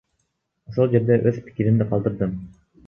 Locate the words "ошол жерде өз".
0.71-1.39